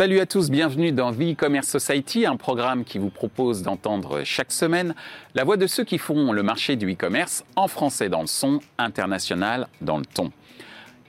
[0.00, 4.50] Salut à tous, bienvenue dans The E-Commerce Society, un programme qui vous propose d'entendre chaque
[4.50, 4.94] semaine
[5.34, 8.60] la voix de ceux qui font le marché du e-commerce en français dans le son,
[8.78, 10.32] international dans le ton.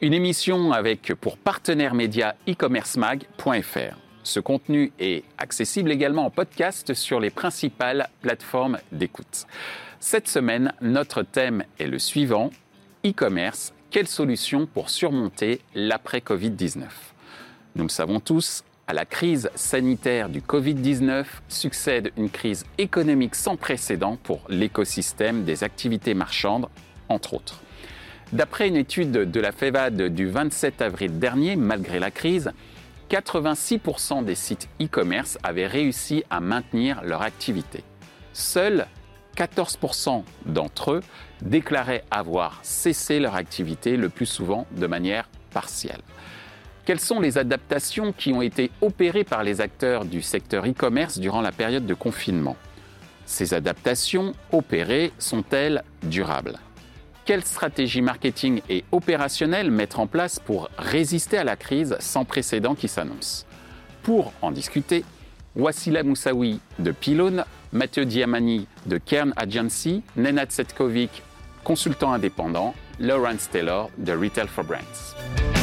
[0.01, 3.95] Une émission avec pour partenaire média e-commercemag.fr.
[4.23, 9.47] Ce contenu est accessible également en podcast sur les principales plateformes d'écoute.
[10.01, 12.49] Cette semaine, notre thème est le suivant,
[13.05, 16.87] e-commerce, quelle solution pour surmonter l'après-Covid-19
[17.75, 23.55] Nous le savons tous, à la crise sanitaire du Covid-19 succède une crise économique sans
[23.55, 26.67] précédent pour l'écosystème des activités marchandes,
[27.07, 27.61] entre autres.
[28.33, 32.51] D'après une étude de la FEVAD du 27 avril dernier, malgré la crise,
[33.09, 37.83] 86% des sites e-commerce avaient réussi à maintenir leur activité.
[38.31, 38.87] Seuls
[39.35, 41.01] 14% d'entre eux
[41.41, 46.01] déclaraient avoir cessé leur activité, le plus souvent de manière partielle.
[46.85, 51.41] Quelles sont les adaptations qui ont été opérées par les acteurs du secteur e-commerce durant
[51.41, 52.57] la période de confinement?
[53.25, 56.57] Ces adaptations opérées sont-elles durables?
[57.23, 62.73] Quelle stratégie marketing et opérationnelle mettre en place pour résister à la crise sans précédent
[62.73, 63.45] qui s'annonce?
[64.01, 65.05] Pour en discuter,
[65.55, 71.21] Wassila Moussaoui de Pylone, Mathieu Diamani de Kern Agency, Nenad Setkovic,
[71.63, 75.60] consultant indépendant, Lawrence Taylor de Retail for Brands.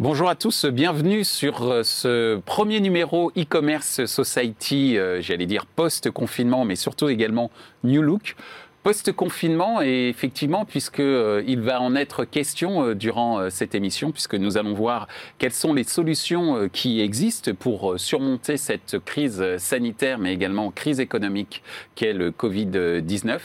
[0.00, 6.64] Bonjour à tous, bienvenue sur euh, ce premier numéro e-commerce society, euh, j'allais dire post-confinement,
[6.64, 7.50] mais surtout également
[7.82, 8.36] New Look
[8.82, 14.34] post-confinement et effectivement puisque euh, va en être question euh, durant euh, cette émission puisque
[14.34, 20.32] nous allons voir quelles sont les solutions qui existent pour surmonter cette crise sanitaire mais
[20.32, 21.62] également crise économique
[21.94, 23.38] qu'est le Covid-19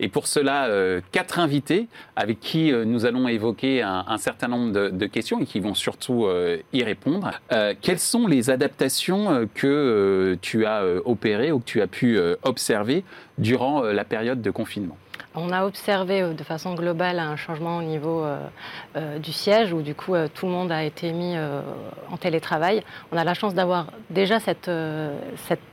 [0.00, 0.68] et pour cela
[1.12, 5.74] quatre invités avec qui nous allons évoquer un, certain nombre de, questions et qui vont
[5.74, 6.26] surtout
[6.72, 7.30] y répondre.
[7.80, 13.04] quelles sont les adaptations que tu as opérées ou que tu as pu observer
[13.38, 14.67] durant la période de confinement?
[14.68, 14.98] confinement
[15.34, 18.38] on a observé euh, de façon globale un changement au niveau euh,
[18.96, 21.36] euh, du siège où du coup tout le monde a été mis
[22.10, 22.82] en télétravail.
[23.12, 24.70] On a la chance d'avoir déjà cette,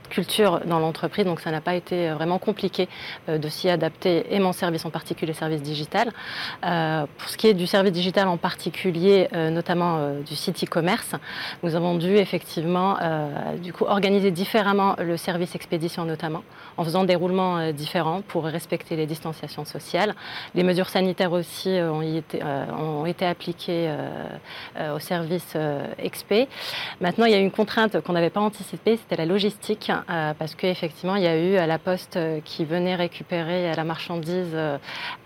[0.08, 2.88] culture dans l'entreprise, donc ça n'a pas été vraiment compliqué
[3.26, 6.12] de s'y adapter et mon service en particulier, service digital.
[6.60, 11.16] pour ce qui est du service digital en particulier, notamment du site e-commerce,
[11.64, 12.96] nous avons dû effectivement
[13.60, 16.44] du coup organiser différemment le service expédition notamment,
[16.76, 19.06] en faisant des roulements différents pour respecter les
[19.64, 20.14] sociale.
[20.54, 25.56] Les mesures sanitaires aussi euh, ont, été, euh, ont été appliquées euh, au service
[26.02, 26.48] XP.
[27.00, 31.16] Maintenant, il y a une contrainte qu'on n'avait pas anticipée, c'était la logistique, parce qu'effectivement,
[31.16, 34.56] il y a eu à la poste qui venait récupérer la marchandise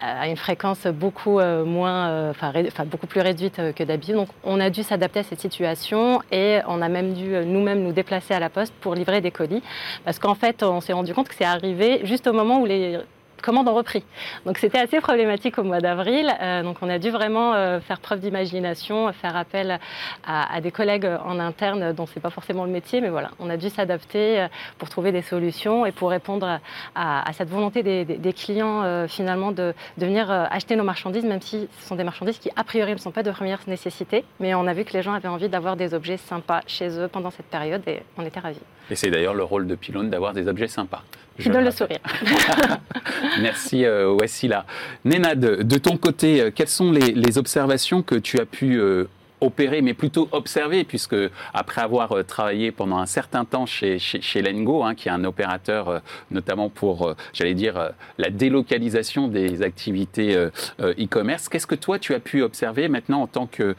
[0.00, 2.52] à une fréquence beaucoup moins, enfin,
[2.86, 4.14] beaucoup plus réduite que d'habitude.
[4.14, 7.92] Donc, on a dû s'adapter à cette situation et on a même dû nous-mêmes nous
[7.92, 9.62] déplacer à la poste pour livrer des colis,
[10.04, 12.98] parce qu'en fait, on s'est rendu compte que c'est arrivé juste au moment où les
[13.42, 14.04] commandes ont repris.
[14.46, 16.32] Donc c'était assez problématique au mois d'avril.
[16.40, 19.78] Euh, donc on a dû vraiment euh, faire preuve d'imagination, faire appel
[20.26, 23.56] à, des collègues en interne dont c'est pas forcément le métier, mais voilà, on a
[23.56, 24.48] dû s'adapter euh,
[24.78, 26.60] pour trouver des solutions et pour répondre
[26.94, 31.88] à, cette volonté des, clients finalement de, de, venir acheter nos marchandises, même si ce
[31.88, 34.72] sont des marchandises qui a priori ne sont pas de première nécessité, mais on a
[34.72, 37.82] vu que les gens avaient envie d'avoir des objets sympas chez eux pendant cette période
[37.86, 38.60] et on était ravis.
[38.90, 41.02] Et c'est d'ailleurs le rôle de Pylone d'avoir des objets sympas.
[41.38, 41.98] Je donne le sourire.
[43.40, 44.66] Merci euh, Wassila.
[45.04, 49.04] Nenad, de ton côté, euh, quelles sont les, observations que tu as pu euh,
[49.40, 51.16] opérer, mais plutôt observer, puisque
[51.54, 55.24] après avoir euh, travaillé pendant un certain temps chez, chez, Lengo, hein, qui est un
[55.24, 55.98] opérateur euh,
[56.30, 60.34] notamment pour, euh, j'allais dire, la délocalisation des activités
[60.80, 63.74] e-commerce, qu'est-ce que toi tu as pu observer maintenant en tant que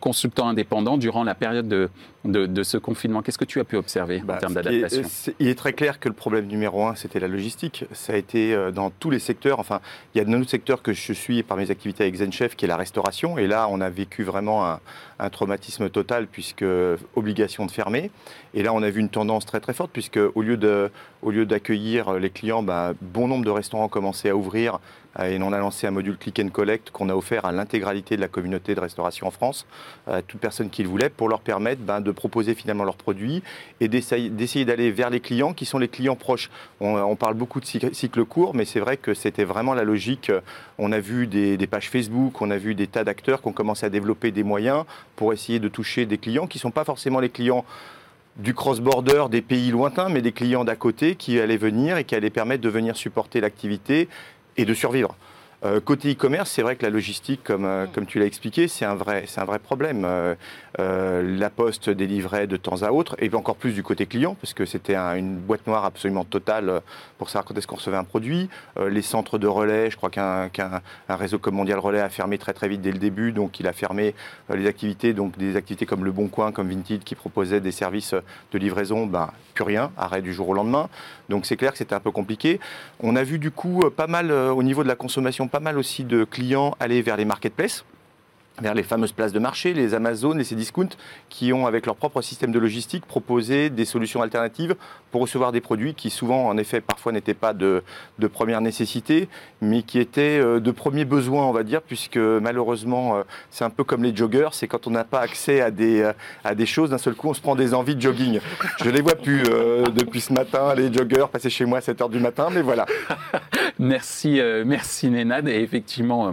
[0.00, 1.88] consultant indépendant durant la période de,
[2.24, 5.02] de, ce confinement Qu'est-ce que tu as pu observer en bah, termes d'adaptation
[5.38, 7.84] Il est très clair que le problème numéro un, c'était la logistique.
[7.92, 9.58] Ça a été dans tous les secteurs.
[9.58, 9.80] Enfin,
[10.14, 12.64] il y a un autre secteur que je suis par mes activités avec ZenChef, qui
[12.64, 13.38] est la restauration.
[13.38, 14.80] Et là, on a vécu vraiment un,
[15.20, 16.64] un traumatisme total puisque
[17.14, 18.10] obligation de fermer.
[18.54, 20.90] Et là, on a vu une tendance très très forte puisque au lieu de,
[21.22, 24.80] au lieu d'accueillir les clients, bah, bon nombre de restaurants commençaient à ouvrir
[25.18, 28.20] et on a lancé un module click and collect qu'on a offert à l'intégralité de
[28.20, 29.66] la communauté de restauration en France,
[30.06, 33.42] à toute personne qui le voulait, pour leur permettre bah, de proposer finalement leurs produits
[33.80, 36.50] et d'essayer d'aller vers les clients qui sont les clients proches.
[36.80, 40.30] On, parle beaucoup de cycle court, mais c'est vrai que c'était vraiment la logique.
[40.78, 43.52] On a vu des, des pages Facebook, on a vu des tas d'acteurs qui ont
[43.52, 44.84] commencé à développer des moyens
[45.20, 47.66] pour essayer de toucher des clients qui ne sont pas forcément les clients
[48.36, 52.14] du cross-border des pays lointains, mais des clients d'à côté qui allaient venir et qui
[52.14, 54.08] allaient permettre de venir supporter l'activité
[54.56, 55.14] et de survivre.
[55.62, 58.94] Euh, côté e-commerce, c'est vrai que la logistique, comme, euh, tu l'as expliqué, c'est un
[58.94, 59.26] vrai,
[59.62, 60.06] problème.
[60.78, 64.64] la poste délivrait de temps à autre, et encore plus du côté client, parce que
[64.64, 66.80] c'était une boîte noire absolument totale
[67.18, 68.48] pour savoir quand est-ce qu'on recevait un produit.
[68.80, 70.50] les centres de relais, je crois qu'un
[71.08, 73.72] réseau comme Mondial Relais a fermé très très vite dès le début, donc il a
[73.72, 74.14] fermé
[74.54, 78.14] les activités, donc des activités comme Le Bon Coin, comme Vinted, qui proposaient des services
[78.52, 79.30] de livraison, ben,
[79.62, 80.88] rien, arrêt du jour au lendemain.
[81.28, 82.60] Donc c'est clair que c'était un peu compliqué.
[83.00, 86.04] On a vu du coup pas mal au niveau de la consommation pas mal aussi
[86.04, 87.84] de clients aller vers les marketplaces
[88.60, 90.96] vers les fameuses places de marché, les Amazon et ces discounts
[91.28, 94.76] qui ont, avec leur propre système de logistique, proposé des solutions alternatives
[95.10, 97.82] pour recevoir des produits qui souvent, en effet, parfois n'étaient pas de,
[98.32, 99.28] première nécessité,
[99.60, 103.70] mais qui étaient euh, de premier besoin, on va dire, puisque malheureusement, euh, c'est un
[103.70, 106.12] peu comme les joggers, c'est quand on n'a pas accès à des, euh,
[106.44, 108.40] à des choses, d'un seul coup, on se prend des envies de jogging.
[108.82, 112.10] Je les vois plus depuis ce matin, les joggers passer chez moi à 7 h
[112.10, 112.86] du matin, mais voilà.
[113.78, 115.48] merci, merci Nénad.
[115.48, 116.32] Et effectivement,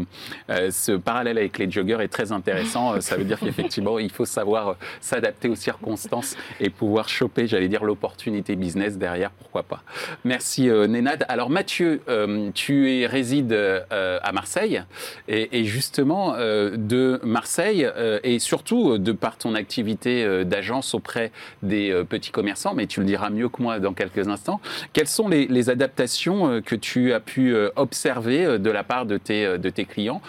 [0.50, 3.00] ce parallèle avec les joggers est très intéressant.
[3.02, 7.84] Ça veut dire qu'effectivement, il faut savoir s'adapter aux circonstances et pouvoir choper, j'allais dire,
[7.84, 9.84] l'opportunité business derrière, pourquoi pas.
[10.24, 11.26] Merci euh, Nénad.
[11.30, 14.84] Alors Mathieu, euh, tu es, résides euh, à Marseille
[15.28, 17.88] et, justement de Marseille
[18.24, 21.32] et surtout de par ton activité d'agence auprès
[21.64, 24.62] des petits commerçants, mais tu le diras mieux que moi dans quelques instants,
[24.94, 29.70] quelles sont les, adaptations que tu as pu observer de la part de tes, de
[29.70, 30.22] tes clients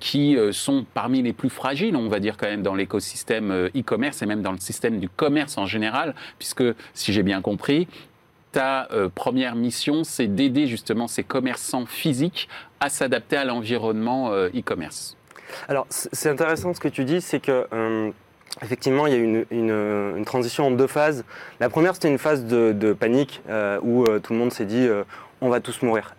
[0.00, 4.26] qui sont parmi les plus fragiles, on va dire quand même, dans l'écosystème e-commerce et
[4.26, 6.64] même dans le système du commerce en général, puisque
[6.94, 7.88] si j'ai bien compris,
[8.52, 12.48] ta euh, première mission, c'est d'aider justement ces commerçants physiques
[12.80, 15.16] à s'adapter à l'environnement euh, e-commerce.
[15.68, 18.10] Alors, c'est intéressant ce que tu dis, c'est que euh,
[18.62, 21.24] effectivement, il y a une, une, transition en deux phases.
[21.58, 23.40] La première, c'était une phase de, panique
[23.82, 24.86] où tout le monde s'est dit
[25.40, 26.14] on va tous mourir.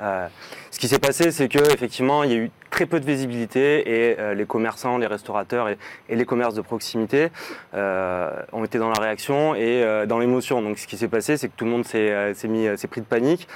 [0.72, 4.12] ce qui s'est passé, c'est que effectivement, il y a eu très peu de visibilité
[4.12, 5.78] et euh, les commerçants, les restaurateurs et,
[6.10, 7.30] les commerces de proximité
[7.74, 10.62] euh, ont été dans la réaction et euh, dans l'émotion.
[10.62, 13.06] Donc ce qui s'est passé, c'est que tout le monde s'est mis, s'est pris de
[13.06, 13.48] panique.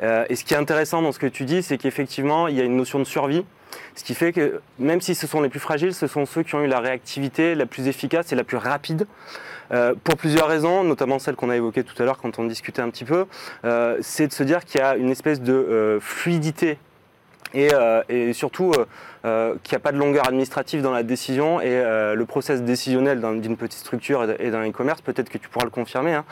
[0.00, 2.64] et ce qui est intéressant dans ce que tu dis, c'est qu'effectivement, il y a
[2.64, 3.44] une notion de survie.
[3.94, 6.54] Ce qui fait que même si ce sont les plus fragiles, ce sont ceux qui
[6.54, 9.06] ont eu la réactivité la plus efficace et la plus rapide.
[10.04, 12.90] Pour plusieurs raisons, notamment celle qu'on a évoquée tout à l'heure quand on discutait un
[12.90, 13.26] petit peu,
[14.00, 16.78] c'est de se dire qu'il y a une espèce de fluidité
[17.54, 18.86] euh, et, surtout euh,
[19.24, 21.82] euh, qu'il n'y a pas de longueur administrative dans la décision et
[22.14, 26.14] le process décisionnel d'une petite structure et d'un e-commerce, peut-être que tu pourras le confirmer,
[26.14, 26.24] hein,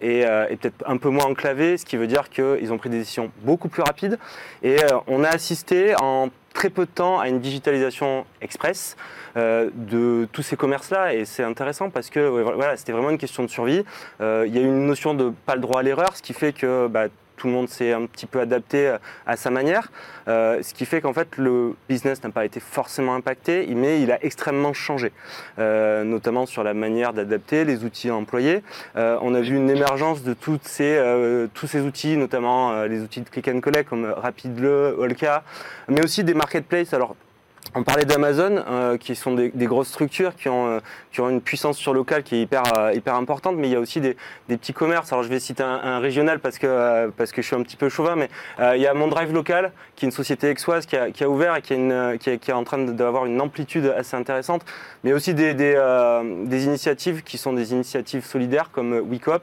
[0.00, 0.26] est,
[0.60, 3.68] peut-être un peu moins enclavé, ce qui veut dire qu'ils ont pris des décisions beaucoup
[3.68, 4.18] plus rapides.
[4.62, 8.96] Et on a assisté en très peu de temps à une digitalisation express
[9.36, 12.20] de tous ces commerces-là et c'est intéressant parce que
[12.56, 13.84] voilà, c'était vraiment une question de survie.
[14.20, 16.88] il y a une notion de pas le droit à l'erreur, ce qui fait que
[16.88, 17.06] bah,
[17.38, 19.90] tout le monde s'est un petit peu adapté euh, à sa manière,
[20.28, 24.12] euh, ce qui fait qu'en fait le business n'a pas été forcément impacté, mais il
[24.12, 25.12] a extrêmement changé,
[25.58, 28.62] euh, notamment sur la manière d'adapter les outils employés.
[28.96, 33.60] on a vu une émergence de tous ces outils, notamment les outils de click and
[33.60, 34.66] collect comme Rapidle,
[34.98, 35.44] Olka,
[35.88, 36.92] mais aussi des marketplaces.
[37.74, 40.80] On parlait d'Amazon, euh, qui sont des, grosses structures qui ont,
[41.18, 43.80] euh, une puissance sur local qui est hyper, euh, hyper importante, mais il y a
[43.80, 44.16] aussi des,
[44.48, 45.12] petits commerces.
[45.12, 47.88] Alors je vais citer un, régional parce que, parce que je suis un petit peu
[47.88, 48.28] chauvin, mais
[48.74, 51.28] il y a Mon Drive Local, qui est une société exoise qui a, qui a
[51.28, 54.64] ouvert et qui, une, qui, est, en train d'avoir une amplitude assez intéressante,
[55.04, 59.42] mais aussi des, des, initiatives qui sont des initiatives solidaires comme WeCop,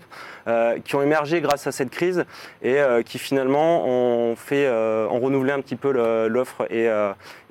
[0.83, 2.25] qui ont émergé grâce à cette crise
[2.63, 5.91] et qui finalement ont, fait, ont renouvelé un petit peu
[6.27, 6.89] l'offre et,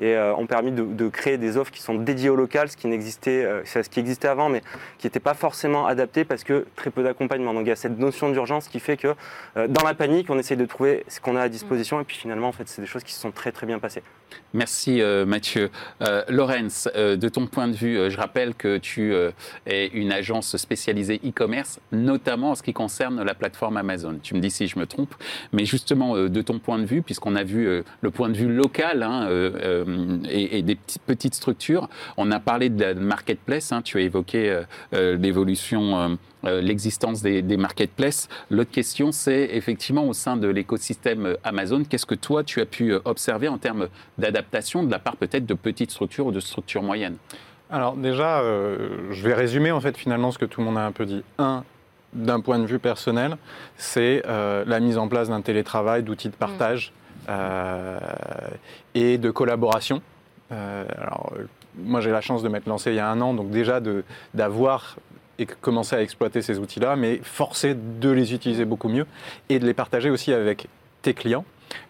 [0.01, 3.45] et ont permis de, créer des offres qui sont dédiées au local, ce qui, n'existait,
[3.45, 4.63] euh, ce qui existait avant, mais
[4.99, 7.55] qui n'était pas forcément adapté parce que très peu d'accompagnement.
[7.55, 9.15] Donc il y a cette notion d'urgence qui fait que
[9.57, 12.17] euh, dans la panique, on essaye de trouver ce qu'on a à disposition et puis
[12.17, 14.03] finalement, en fait, c'est des choses qui se sont très très bien passées.
[14.53, 15.71] Merci euh, Mathieu.
[16.29, 19.15] Laurence, de ton point de vue, je rappelle que tu
[19.67, 24.19] es une agence spécialisée e-commerce, notamment en ce qui concerne la plateforme Amazon.
[24.23, 25.15] Tu me dis si je me trompe,
[25.53, 29.03] mais justement de ton point de vue, puisqu'on a vu le point de vue local
[29.03, 29.29] hein,
[30.29, 31.89] et, et, des petites, structures.
[32.17, 34.63] On a parlé de la marketplace, hein, tu as évoqué euh,
[34.95, 38.29] euh, l'évolution, euh, l'existence des, marketplaces.
[38.51, 42.95] L'autre question, c'est effectivement au sein de l'écosystème Amazon, qu'est-ce que toi tu as pu
[43.05, 47.17] observer en termes d'adaptation de la part peut-être de petites structures ou de structures moyennes?
[47.71, 50.93] Alors déjà, je vais résumer en fait finalement ce que tout le monde a un
[50.93, 51.23] peu dit.
[51.39, 51.65] Un,
[52.13, 53.37] d'un point de vue personnel,
[53.77, 56.93] c'est la mise en place d'un télétravail, d'outils de partage
[57.29, 57.33] mmh.
[58.95, 60.03] et de collaboration.
[60.53, 61.47] Euh, alors, euh,
[61.77, 63.81] moi, j'ai la chance de m'être lancé il y a un an, donc déjà
[64.35, 64.97] d'avoir
[65.39, 69.07] et commencé à exploiter ces outils-là, mais forcer de les utiliser beaucoup mieux
[69.49, 70.69] et de les partager aussi avec
[71.03, 71.45] tes clients,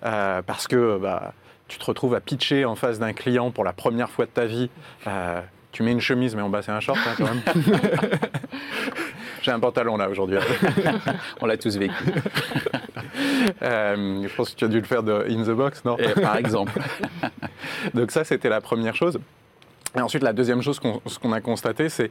[0.05, 1.35] euh, parce que bah,
[1.69, 4.47] tu te retrouves à pitcher en face d'un client pour la première fois de ta
[4.47, 4.71] vie.
[5.07, 5.41] Euh,
[5.73, 7.43] tu mets une chemise, mais en bas, c'est un short hein, quand même.
[9.43, 10.39] J'ai un pantalon là aujourd'hui.
[11.41, 11.95] On l'a tous vécu.
[13.63, 15.97] Euh, je pense que tu as dû le faire de In the Box, non?
[15.99, 16.73] Et, Par exemple.
[17.95, 19.19] Donc ça, c'était la première chose.
[19.97, 22.11] Et ensuite, la deuxième chose qu'on qu'on a constaté, c'est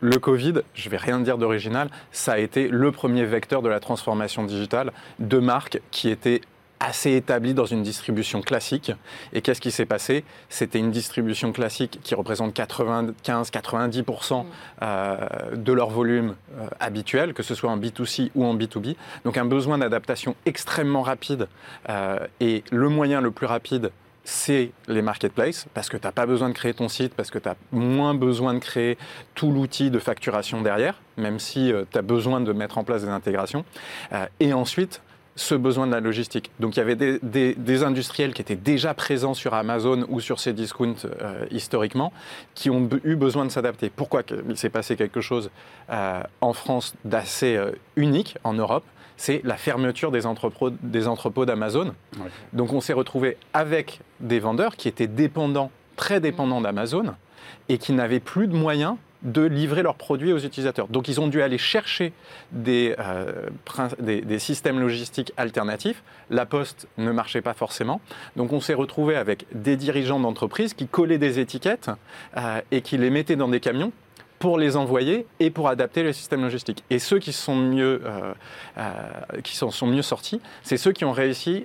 [0.00, 3.80] le Covid, je vais rien dire d'original, ça a été le premier vecteur de la
[3.80, 6.42] transformation digitale de marques qui étaient
[6.80, 8.92] assez établies dans une distribution classique.
[9.32, 10.24] Et qu'est-ce qui s'est passé?
[10.48, 14.44] C'était une distribution classique qui représente 95-90%
[14.82, 15.16] euh,
[15.54, 18.96] de leur volume euh, habituel, que ce soit en B2C ou en B2B.
[19.24, 21.48] Donc un besoin d'adaptation extrêmement rapide.
[21.88, 23.90] Euh, et le moyen le plus rapide
[24.26, 27.38] c'est les marketplaces, parce que tu n'as pas besoin de créer ton site, parce que
[27.38, 28.96] tu as moins besoin de créer
[29.34, 33.10] tout l'outil de facturation derrière, même si tu as besoin de mettre en place des
[33.10, 33.66] intégrations.
[34.40, 35.02] Et ensuite,
[35.36, 36.50] ce besoin de la logistique.
[36.60, 40.20] Donc il y avait des, des- des industriels qui étaient déjà présents sur Amazon ou
[40.20, 42.12] sur ces discounts euh, historiquement,
[42.54, 43.90] qui ont eu besoin de s'adapter.
[43.90, 45.50] Pourquoi il s'est passé quelque chose
[45.90, 48.84] euh, en France d'assez euh, unique en Europe
[49.16, 51.94] C'est la fermeture des entrepôts, des entrepôts d'Amazon.
[52.18, 52.30] Ouais.
[52.52, 57.14] Donc on s'est retrouvé avec des vendeurs qui étaient dépendants, très dépendants d'Amazon,
[57.68, 60.88] et qui n'avaient plus de moyens de livrer leurs produits aux utilisateurs.
[60.88, 62.12] Donc ils ont dû aller chercher
[62.52, 63.48] des, euh,
[63.98, 66.02] des, des systèmes logistiques alternatifs.
[66.30, 68.00] La poste ne marchait pas forcément.
[68.36, 71.90] Donc on s'est retrouvé avec des dirigeants d'entreprise qui collaient des étiquettes
[72.36, 73.92] euh, et qui les mettaient dans des camions
[74.38, 76.84] pour les envoyer et pour adapter le système logistique.
[76.90, 78.34] Et ceux qui sont mieux, euh,
[79.44, 81.64] sont, mieux sortis, c'est ceux qui ont réussi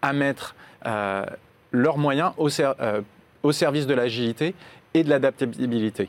[0.00, 0.54] à mettre
[1.72, 4.54] leurs moyens au service de l'agilité
[4.94, 6.08] et de l'adaptabilité.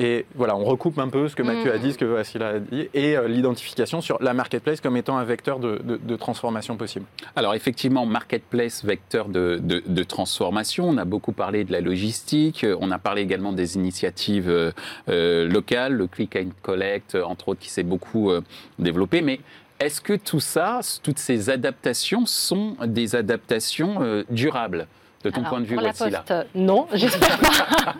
[0.00, 2.58] Et voilà, on recoupe un peu ce que Mathieu a dit, ce que Vassila a
[2.58, 6.76] dit, et euh, l'identification sur la marketplace comme étant un vecteur de, de- de transformation
[6.76, 7.06] possible.
[7.36, 10.88] Alors effectivement, marketplace, vecteur de, de- de transformation.
[10.88, 12.66] On a beaucoup parlé de la logistique.
[12.80, 14.72] On a parlé également des initiatives euh,
[15.08, 18.42] euh, locales, le click and collect, entre autres, qui s'est beaucoup euh,
[18.78, 19.22] développé.
[19.22, 19.40] Mais
[19.80, 24.86] est-ce que tout ça, toutes ces adaptations sont des adaptations euh, durables?
[25.24, 27.94] De ton Alors, point de vue, pour la poste, non, j'espère pas.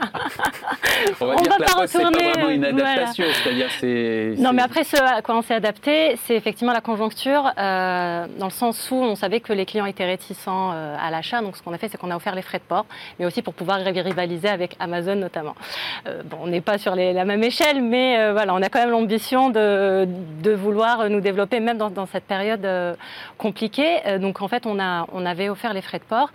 [1.21, 2.91] On va on dire va que la pas poste, c'est pas vraiment une voilà.
[2.91, 4.35] adaptation, c'est-à-dire c'est.
[4.39, 8.47] Non, mais après, ce à quoi on s'est adapté, c'est effectivement la conjoncture, euh, dans
[8.47, 11.41] le sens où on savait que les clients étaient réticents euh, à l'achat.
[11.41, 12.87] Donc, ce qu'on a fait, c'est qu'on a offert les frais de port,
[13.19, 15.55] mais aussi pour pouvoir rivaliser avec Amazon notamment.
[16.07, 18.69] Euh, bon, on n'est pas sur les- la même échelle, mais euh, voilà, on a
[18.69, 20.07] quand même l'ambition de,
[20.43, 22.95] de vouloir nous développer, même dans, dans cette période euh,
[23.39, 23.99] compliquée.
[24.07, 26.31] Euh, donc, en fait, on, a, on avait offert les frais de port.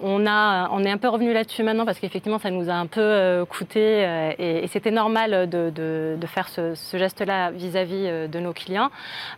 [0.00, 2.86] On, a, on est un peu revenu là-dessus maintenant parce qu'effectivement, ça nous a un
[2.86, 8.52] peu euh, coûté euh, et, c'était normal de, faire ce, geste-là vis-à-vis euh, de nos
[8.52, 8.90] clients.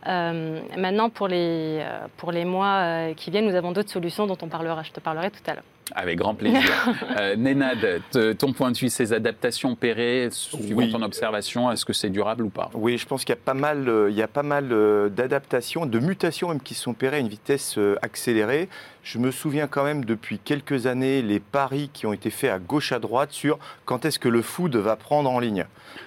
[0.07, 1.83] Maintenant, pour les,
[2.17, 5.31] pour les mois qui viennent, nous avons d'autres solutions dont on parlera, je te parlerai
[5.31, 5.65] tout à l'heure.
[5.95, 6.61] Avec grand plaisir.
[7.19, 8.03] euh, Nénad,
[8.39, 10.93] ton point de vue, ces adaptations opérées, suivant Oui.
[10.93, 12.71] ton observation, est-ce que c'est durable ou pas?
[12.75, 15.09] Oui, je pense qu'il y a pas mal, euh, il y a pas mal euh,
[15.09, 18.69] d'adaptations, de mutations même qui se sont opérées à une vitesse euh, accélérée.
[19.03, 22.59] Je me souviens quand même depuis quelques années les paris qui ont été faits à
[22.59, 25.65] gauche à droite sur quand est-ce que le food va prendre en ligne.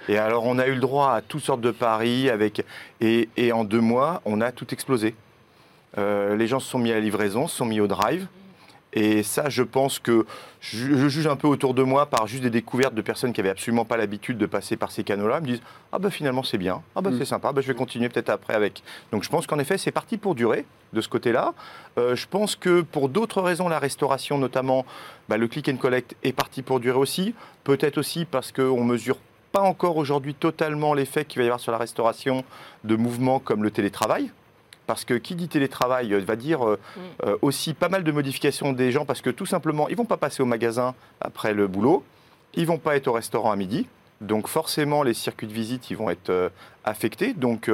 [0.08, 2.64] Et alors on a eu le droit à toutes sortes de paris avec
[3.02, 5.16] et, et en deux mois on a tout explosé.
[5.98, 8.28] Euh, les gens se sont mis à la livraison, se sont mis au drive.
[8.94, 10.26] Et ça, je pense que
[10.60, 13.42] je, je juge un peu autour de moi par juste des découvertes de personnes qui
[13.42, 15.40] avaient absolument pas l'habitude de passer par ces canaux-là.
[15.40, 17.18] Ils me disent ah bah finalement c'est bien, ah bah Mm.
[17.18, 18.84] c'est sympa, bah, je vais continuer peut-être après avec.
[19.12, 21.54] Donc je pense qu'en effet c'est parti pour durer de ce côté-là.
[21.98, 24.86] Euh, je pense que pour d'autres raisons, la restauration notamment,
[25.28, 27.34] bah, le click and collect est parti pour durer aussi.
[27.64, 29.18] Peut-être aussi parce qu'on mesure
[29.52, 32.44] pas encore aujourd'hui totalement l'effet qu'il va y avoir sur la restauration
[32.84, 34.32] de mouvements comme le télétravail.
[34.86, 36.80] Parce que qui dit télétravail euh, va dire euh,
[37.24, 40.18] euh, aussi pas mal de modifications des gens parce que tout simplement, ils vont pas
[40.18, 42.04] passer au magasin après le boulot,
[42.54, 43.88] ils vont pas être au restaurant à midi.
[44.22, 46.50] Donc forcément, les circuits de visite, ils vont être euh,
[46.86, 47.34] affectés.
[47.34, 47.70] Donc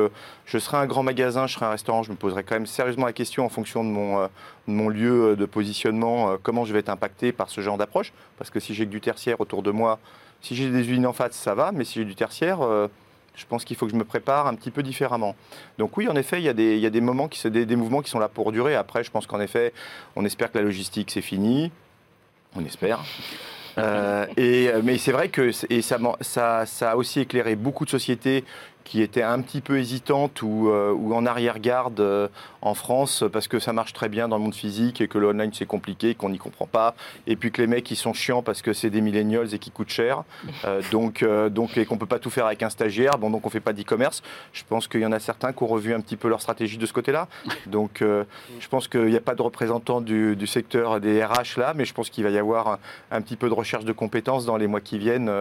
[0.45, 3.05] je serai un grand magasin, je serai un restaurant, je me poserai quand même sérieusement
[3.05, 4.29] la question en fonction de mon, de
[4.67, 8.13] mon lieu de positionnement, comment je vais être impacté par ce genre d'approche.
[8.37, 9.99] Parce que si j'ai que du tertiaire autour de moi,
[10.41, 12.59] si j'ai des usines en face, ça va, mais si j'ai du tertiaire,
[13.35, 15.35] je pense qu'il faut que je me prépare un petit peu différemment.
[15.77, 16.49] Donc oui, en effet, il y
[16.85, 18.75] a des, moments qui des, des mouvements qui sont là pour durer.
[18.75, 19.73] Après, je pense qu'en effet,
[20.15, 21.71] on espère que la logistique c'est fini.
[22.55, 22.99] On espère.
[23.77, 28.43] Euh, et, mais c'est vrai que ça a aussi éclairé beaucoup de sociétés
[28.89, 32.27] qui était un petit peu hésitante ou, euh, ou en arrière-garde euh,
[32.63, 35.27] en France parce que ça marche très bien dans le monde physique et que le
[35.27, 36.95] online c'est compliqué, qu'on n'y comprend pas.
[37.27, 39.69] Et puis que les mecs ils sont chiants parce que c'est des millennials et qui
[39.69, 40.23] coûtent cher.
[40.65, 43.19] Euh, donc, donc, et qu'on peut pas tout faire avec un stagiaire.
[43.19, 44.23] Bon, donc on fait pas d'e-commerce.
[44.53, 46.79] Je pense qu'il y en a certains qui ont revu un petit peu leur stratégie
[46.79, 47.27] de ce côté-là.
[47.67, 51.85] Donc je pense qu'il n'y a pas de représentants du, secteur des RH là, mais
[51.85, 52.79] je pense qu'il va y avoir
[53.11, 55.31] un, petit peu de recherche de compétences dans les mois qui viennent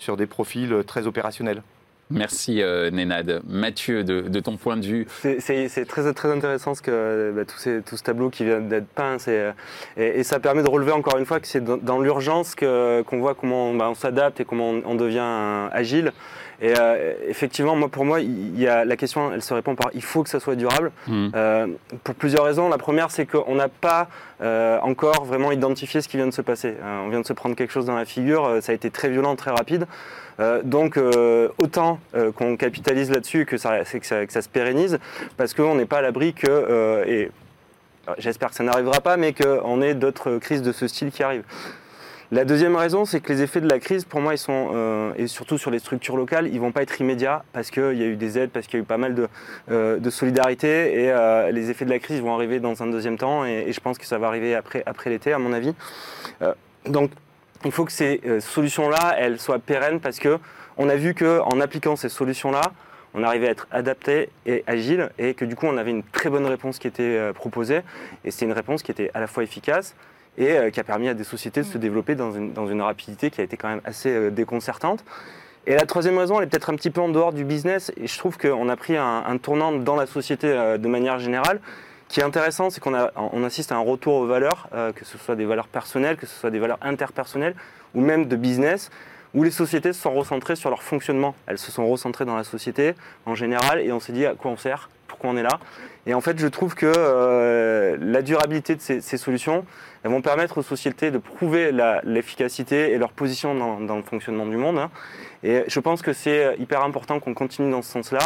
[0.00, 1.62] sur des profils très opérationnels.
[2.10, 3.42] Merci euh, Nénad.
[3.48, 8.44] Mathieu, de, ton point de vue, C'est- très, intéressant que, bah, tout, ce tableau qui
[8.44, 9.16] vient d'être peint.
[9.28, 9.52] euh,
[9.96, 13.74] Et, ça permet de relever encore une fois que c'est dans, l'urgence qu'on voit comment
[13.74, 16.12] bah, on s'adapte et comment on, devient agile.
[16.60, 19.90] Et euh, effectivement, moi, pour moi, il y a, la question, elle se répond par
[19.94, 20.90] il faut que ça soit durable.
[21.06, 21.28] Hmm.
[21.34, 21.66] Euh,
[22.04, 22.68] pour plusieurs raisons.
[22.68, 24.08] La première, c'est qu'on n'a pas
[24.40, 26.74] euh, encore vraiment identifié ce qui vient de se passer.
[27.04, 29.36] On vient de se prendre quelque chose dans la figure, ça a été très violent,
[29.36, 29.86] très rapide.
[30.38, 34.48] Euh, donc euh, autant euh, qu'on capitalise là-dessus que ça, que, ça, que ça se
[34.48, 34.98] pérennise,
[35.36, 37.30] parce qu'on n'est pas à l'abri que, et
[38.18, 41.44] j'espère que ça n'arrivera pas, mais qu'on ait d'autres crises de ce style qui arrivent.
[42.32, 45.12] La deuxième raison, c'est que les effets de la crise, pour moi, ils sont, euh,
[45.16, 48.06] et surtout sur les structures locales, ils vont pas être immédiats parce qu'il y a
[48.06, 49.28] eu des aides, parce qu'il y a eu pas mal de,
[49.70, 53.44] euh, solidarité, et euh, les effets de la crise vont arriver dans un deuxième temps,
[53.44, 55.74] et, je pense que ça va arriver après, l'été, à mon avis.
[56.86, 57.10] Donc,
[57.64, 60.38] il faut que ces solutions-là, elles soient pérennes parce que
[60.76, 62.60] on a vu qu'en appliquant ces solutions-là,
[63.14, 66.28] on arrivait à être adapté et agile et que du coup on avait une très
[66.28, 67.80] bonne réponse qui était proposée
[68.24, 69.96] et c'était une réponse qui était à la fois efficace
[70.38, 72.82] et euh, qui a permis à des sociétés de se développer dans une, dans une
[72.82, 75.04] rapidité qui a été quand même assez euh, déconcertante.
[75.66, 78.06] Et la troisième raison, elle est peut-être un petit peu en dehors du business et
[78.06, 81.60] je trouve qu'on a pris un, un tournant dans la société euh, de manière générale.
[82.08, 85.34] Qui est intéressant, c'est qu'on on assiste à un retour aux valeurs, que ce soit
[85.34, 87.56] des valeurs personnelles, que ce soit des valeurs interpersonnelles
[87.96, 88.92] ou même de business,
[89.36, 91.34] où les sociétés se sont recentrées sur leur fonctionnement.
[91.46, 92.94] Elles se sont recentrées dans la société
[93.26, 95.60] en général et on s'est dit à quoi on sert, pourquoi on est là?
[96.06, 99.66] Et en fait, je trouve que euh, la durabilité de ces, solutions,
[100.02, 101.70] elles vont permettre aux sociétés de prouver
[102.04, 104.78] l'efficacité et leur position dans, le fonctionnement du monde.
[104.78, 104.90] hein.
[105.42, 108.20] Et je pense que c'est hyper important qu'on continue dans ce sens-là,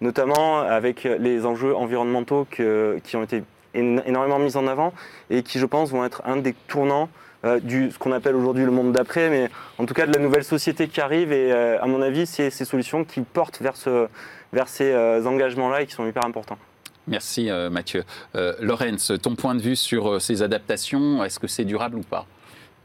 [0.00, 3.42] notamment avec les enjeux environnementaux qui ont été
[3.74, 4.92] énormément mis en avant
[5.30, 7.08] et qui, je pense, vont être un des tournants
[7.44, 10.18] euh, du ce qu'on appelle aujourd'hui le monde d'après, mais en tout cas de la
[10.18, 11.32] nouvelle société qui arrive.
[11.32, 14.08] Et euh, à mon avis, c'est ces solutions qui portent vers, ce,
[14.52, 16.58] vers ces euh, engagements-là et qui sont hyper importants.
[17.06, 18.04] merci euh, Mathieu.
[18.34, 22.02] Euh, Laurence, ton point de vue sur euh, ces adaptations, est-ce que c'est durable ou
[22.02, 22.26] pas?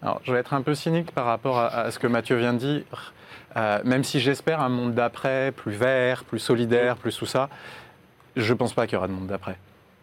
[0.01, 2.53] Alors, je vais être un peu cynique par rapport à, à ce que Mathieu vient
[2.53, 3.13] de dire.
[3.55, 7.49] Euh, même si j'espère un monde d'après plus vert, plus solidaire, plus tout ça,
[8.35, 9.57] je ne pense pas qu'il y aura de monde d'après.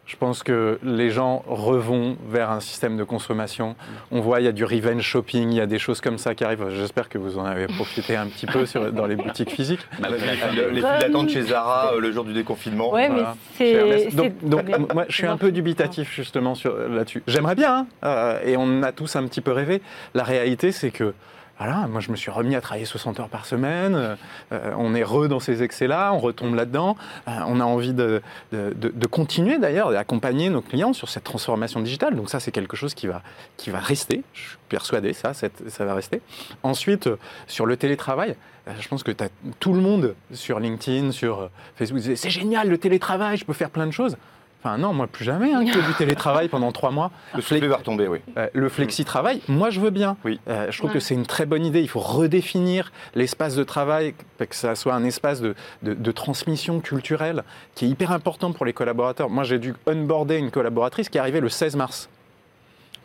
[0.06, 3.74] Je pense que les gens revont vers un système de consommation.
[4.12, 6.36] On voit, il y a du revenge shopping, il y a des choses comme ça
[6.36, 6.64] qui arrivent.
[6.70, 9.80] J'espère que vous en avez profité un petit peu sur- dans les boutiques physiques.
[10.00, 12.92] La Les files d'attente chez Zara euh, le jour du déconfinement.
[12.92, 13.34] Ouais, Voilà.
[13.58, 14.14] mais c'est.
[14.14, 17.24] Donc, donc, moi, je suis un peu dubitatif justement sur- là-dessus.
[17.26, 19.82] J'aimerais bien, hein, euh, et on a tous un petit peu rêvé.
[20.14, 21.14] La réalité, c'est que
[21.58, 23.94] voilà, moi je me suis remis à travailler 60 heures par semaine.
[23.94, 24.14] euh,
[24.52, 26.96] euh, on est re dans ces excès-là, on retombe là-dedans.
[27.28, 31.24] euh, on a envie de, de- de- de continuer d'ailleurs, d'accompagner nos clients sur cette
[31.24, 32.14] transformation digitale.
[32.16, 33.22] Donc ça, c'est quelque chose qui va,
[33.56, 34.22] qui va rester.
[34.34, 36.20] Je suis persuadé, ça, ça va rester.
[36.62, 37.08] Ensuite,
[37.46, 38.36] sur le télétravail.
[38.80, 39.28] Je pense que tu as
[39.60, 43.86] tout le monde sur LinkedIn, sur Facebook, c'est génial le télétravail, je peux faire plein
[43.86, 44.16] de choses.
[44.62, 47.10] Enfin non, moi plus jamais, hein, que du télétravail pendant trois mois.
[47.34, 48.18] Le soufflet va retomber, oui.
[48.36, 50.16] Euh, le flexi-travail, moi je veux bien.
[50.24, 50.40] Oui.
[50.48, 50.94] Euh, je trouve Ouais.
[50.94, 51.80] que c'est une très bonne idée.
[51.82, 56.80] Il faut redéfinir l'espace de travail, que ça soit un espace de, de- de transmission
[56.80, 57.44] culturelle
[57.76, 59.30] qui est hyper important pour les collaborateurs.
[59.30, 62.08] Moi j'ai dû onboarder une collaboratrice qui est arrivée le 16 mars.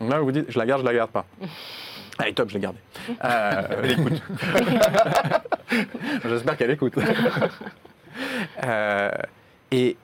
[0.00, 1.26] Donc là, vous vous dites, je la garde, je la garde pas.
[2.18, 2.78] Allez, top, je l'ai gardée.
[3.24, 4.22] Euh, elle écoute.
[6.28, 6.94] J'espère qu'elle écoute.
[8.64, 9.10] Euh,
[9.70, 9.96] et,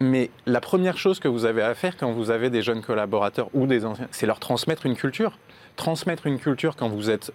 [0.00, 3.48] mais la première chose que vous avez à faire quand vous avez des jeunes collaborateurs
[3.54, 5.38] ou des anciens, c'est leur transmettre une culture.
[5.76, 7.32] Transmettre une culture quand vous êtes.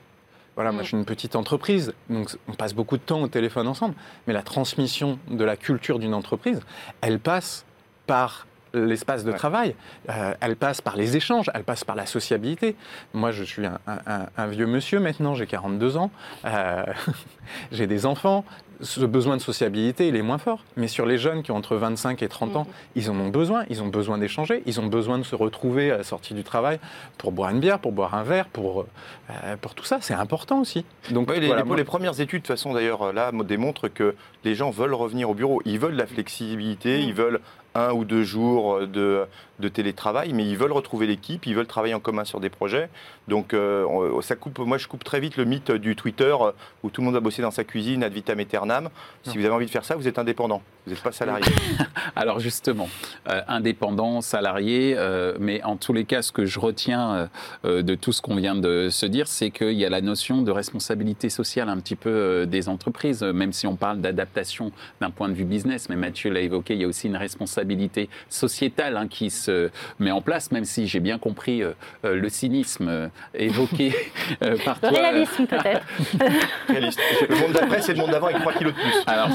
[0.56, 0.84] Voilà, moi Mm.
[0.84, 3.96] je suis une petite entreprise, donc on passe beaucoup de temps au téléphone ensemble,
[4.28, 6.60] mais la transmission de la culture d'une entreprise,
[7.02, 7.66] elle passe
[8.06, 8.46] par
[8.76, 9.38] l'espace de Ouais.
[9.38, 9.76] travail,
[10.10, 12.76] euh, elle passe par les échanges, elle passe par la sociabilité.
[13.14, 16.10] Moi, je suis un, un- un- un vieux monsieur maintenant, j'ai 42 ans,
[16.46, 16.84] euh,
[17.72, 18.46] j'ai des enfants.
[18.84, 20.64] Ce besoin de sociabilité, il est moins fort.
[20.78, 23.64] Mais sur les jeunes qui ont entre 25 et 30 ans, ils en ont besoin.
[23.70, 24.62] Ils ont besoin d'échanger.
[24.66, 26.80] Ils ont besoin de se retrouver à la sortie du travail
[27.18, 28.86] pour boire une bière, pour boire un verre, pour,
[29.32, 29.98] euh, pour tout ça.
[30.02, 30.86] C'est important aussi.
[31.12, 33.44] Donc, Ouais, les, voilà, les- moi- les premières études, de toute façon, d'ailleurs, là, me
[33.44, 35.62] démontrent que les gens veulent revenir au bureau.
[35.66, 37.02] Ils veulent la flexibilité, Mm.
[37.08, 37.40] ils veulent
[37.76, 39.26] un ou deux jours de,
[39.64, 42.90] de télétravail, mais ils veulent retrouver l'équipe, ils veulent travailler en commun sur des projets.
[43.28, 46.52] Donc euh, on- ça coupe, moi je coupe très vite le mythe du Twitter euh,
[46.84, 48.90] où tout le monde va bosser dans sa cuisine ad vitam aeternam.
[49.24, 51.46] Si vous avez envie de faire ça, vous êtes indépendant, vous n'êtes pas salarié.
[52.18, 52.90] Alors justement,
[53.30, 57.30] euh, indépendant, salarié, euh, mais en tous les cas, ce que je retiens
[57.64, 60.52] de tout ce qu'on vient de se dire, c'est qu'il y a la notion de
[60.52, 65.34] responsabilité sociale un petit peu des entreprises, même si on parle d'adaptation d'un point de
[65.34, 69.30] vue business, mais Mathieu l'a évoqué, il y a aussi une responsabilité sociétale hein, qui
[69.30, 69.52] se
[70.00, 71.72] met en place, même si j'ai bien compris euh,
[72.06, 73.94] euh, le cynisme euh, évoqué
[74.44, 74.98] euh, par Le toi.
[74.98, 75.86] euh, réalisme peut-être.
[76.70, 77.00] Réaliste.
[77.30, 78.94] Le monde d'après, c'est le monde d'avant avec 3 kilos de plus.
[79.08, 79.30] Alors.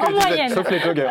[0.00, 0.48] En moyenne.
[0.50, 1.08] Sauf les joggers.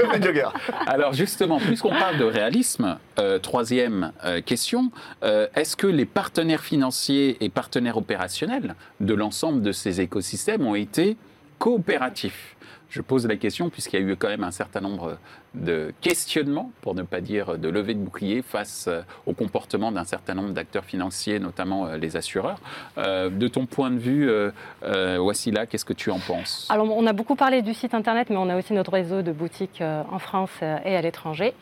[0.00, 0.48] Comme les joggers.
[0.86, 4.90] Alors justement, puisqu'on parle de réalisme, euh, troisième euh, question,
[5.22, 10.74] euh, est-ce que les partenaires financiers et partenaires opérationnels de l'ensemble de ces écosystèmes ont
[10.74, 11.16] été
[11.58, 12.56] coopératifs?
[12.92, 15.16] Je pose la question puisqu'il y a eu quand même un certain nombre
[15.54, 20.04] de questionnements, pour ne pas dire de levée de bouclier, face euh, au comportement d'un
[20.04, 22.58] certain nombre d'acteurs financiers, notamment euh, les assureurs.
[22.98, 26.68] Euh, de ton point de vue, euh, Wassila, qu'est-ce que tu en penses?
[26.70, 29.32] Alors, on a beaucoup parlé du site internet, mais on a aussi notre réseau de
[29.32, 31.54] boutiques en France et à l'étranger.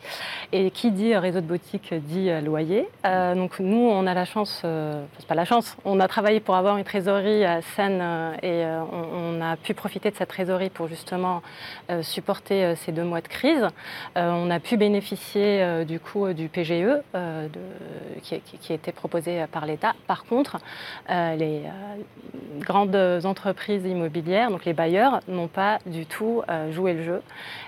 [0.51, 2.87] Et qui dit réseau de boutiques dit loyer.
[3.03, 6.77] Donc, nous, on a la chance, c'est pas la chance, on a travaillé pour avoir
[6.77, 7.43] une trésorerie
[7.75, 8.01] saine
[8.41, 8.63] et
[9.13, 11.20] on a pu profiter de cette trésorerie pour justement
[11.89, 13.67] euh, supporter euh, ces deux mois de crise.
[14.17, 17.01] Euh, on a pu bénéficier du coup du PGE
[18.21, 19.93] qui, qui- été proposé par l'État.
[20.07, 20.57] Par contre,
[21.09, 21.63] les
[22.59, 27.21] grandes entreprises immobilières, donc les bailleurs, n'ont pas du tout joué le jeu.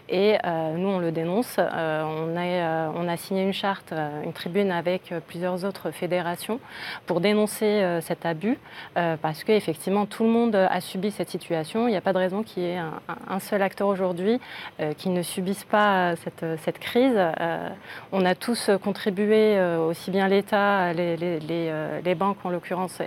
[0.09, 0.37] Et
[0.77, 1.57] nous, on le dénonce.
[1.59, 6.59] On, a signé une charte, une tribune avec plusieurs autres fédérations
[7.05, 8.57] pour dénoncer cet abus,
[8.93, 11.87] parce qu'effectivement, tout le monde a subi cette situation.
[11.87, 14.39] Il n'y a pas de raison qu'il y ait un seul acteur aujourd'hui
[14.79, 17.13] euh, qui ne subisse pas euh, cette, cette crise.
[17.15, 17.69] Euh,
[18.12, 21.17] on a tous contribué, euh, aussi bien l'État, les,
[21.51, 22.99] euh, banques en l'occurrence,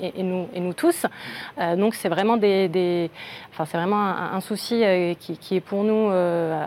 [0.00, 1.06] et, nous, et nous tous.
[1.58, 3.10] Euh, donc c'est vraiment, des,
[3.50, 6.66] enfin, c'est vraiment un, souci euh, qui, est pour nous euh,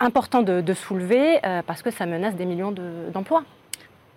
[0.00, 3.44] important de, soulever euh, parce que ça menace des millions de- d'emplois.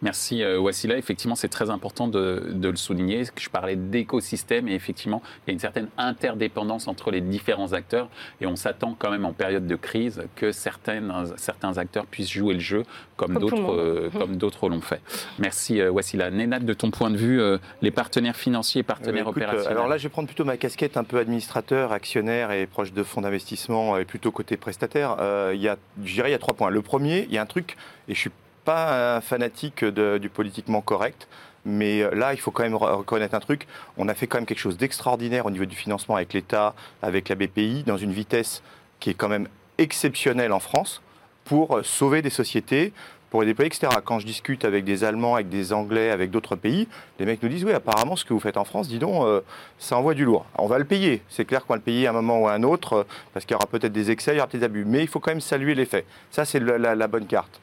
[0.02, 0.98] Merci euh, Wassila.
[0.98, 3.24] Effectivement, c'est très important de, de le souligner.
[3.38, 8.10] Je parlais d'écosystème et effectivement, il y a une certaine interdépendance entre les différents acteurs
[8.42, 12.54] et on s'attend quand même en période de crise que certaines, certains acteurs puissent jouer
[12.54, 12.84] le jeu
[13.16, 15.02] comme d'autres euh, comme d'autres l'ont fait.
[15.40, 16.30] Merci euh, Wassila.
[16.30, 17.42] Nénat, de ton point de vue,
[17.82, 20.46] les partenaires financiers et partenaires Euh, écoute, euh, opérationnels alors là, je vais prendre plutôt
[20.46, 25.18] ma casquette un peu administrateur, actionnaire et proche de fonds d'investissement et plutôt côté prestataire.
[25.20, 26.70] Euh, il y a, je dirais, il y a trois points.
[26.70, 27.78] Le premier, il y a un truc,
[28.08, 28.32] et je suis
[28.66, 31.28] pas un fanatique du politiquement correct,
[31.64, 33.68] mais euh, là, il faut quand même re- reconnaître un truc.
[33.98, 37.30] On a fait quand même quelque chose d'extraordinaire au niveau du financement avec l'État, avec
[37.30, 38.62] la BPI, dans une vitesse
[39.00, 39.48] qui est quand même
[39.78, 41.02] exceptionnelle en France
[41.46, 42.92] pour euh, sauver des sociétés,
[43.32, 43.92] pour les déployer, etc.
[44.06, 46.88] Quand je discute avec des Allemands, avec des Anglais, avec d'autres pays,
[47.20, 49.42] les mecs nous disent oui, apparemment, ce que vous faites en France, dis donc, euh,
[49.78, 50.46] ça envoie du lourd.
[50.58, 51.22] On va le payer.
[51.30, 53.54] C'est clair qu'on va le payer à un moment ou à un autre, parce qu'il
[53.54, 54.86] y aura peut-être des excès, il y aura peut-être des abus.
[54.86, 56.06] Mais il faut quand même saluer les faits.
[56.32, 57.60] Ça, c'est la bonne carte.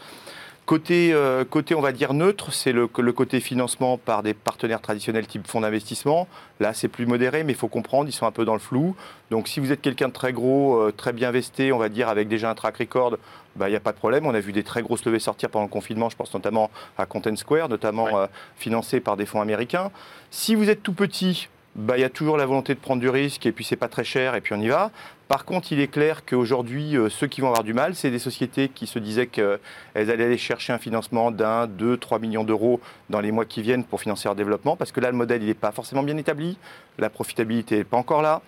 [0.64, 4.80] Côté, euh, côté, on va dire neutre, c'est le, le côté financement par des partenaires
[4.80, 6.28] traditionnels type fonds d'investissement.
[6.60, 8.94] Là, c'est plus modéré, mais il faut comprendre, ils sont un peu dans le flou.
[9.32, 12.08] Donc, si vous êtes quelqu'un de très gros, euh, très bien vesté, on va dire,
[12.08, 13.16] avec déjà un track record,
[13.56, 14.24] bah, il n'y a pas de problème.
[14.24, 16.08] On a vu des très grosses levées sortir pendant le confinement.
[16.10, 18.14] Je pense notamment à Content Square, notamment Ouais.
[18.14, 19.90] euh, financé par des fonds américains.
[20.30, 23.08] Si vous êtes tout petit, bah, il y a toujours la volonté de prendre du
[23.08, 24.90] risque et puis c'est pas très cher et puis on y va.
[25.28, 28.18] Par contre, il est clair qu'aujourd'hui, euh, ceux qui vont avoir du mal, c'est des
[28.18, 29.58] sociétés qui se disaient qu'elles
[29.94, 33.84] allaient aller chercher un financement d'un, deux, trois millions d'euros dans les mois qui viennent
[33.84, 36.58] pour financer leur développement, parce que là, le modèle, il n'est pas forcément bien établi,
[36.98, 38.42] la profitabilité n'est pas encore là.